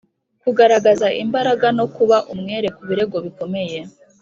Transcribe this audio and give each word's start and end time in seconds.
kugaragaza 0.43 1.07
imbaraga 1.23 1.67
n’ukuba 1.75 2.17
umwere 2.33 2.67
ku 2.75 2.81
birego 2.87 3.17
bikomeye. 3.25 3.79